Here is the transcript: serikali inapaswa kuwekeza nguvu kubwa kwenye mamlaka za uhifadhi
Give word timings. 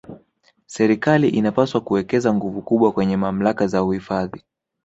serikali 0.65 1.29
inapaswa 1.29 1.81
kuwekeza 1.81 2.33
nguvu 2.33 2.61
kubwa 2.61 2.91
kwenye 2.91 3.17
mamlaka 3.17 3.67
za 3.67 3.83
uhifadhi 3.83 4.43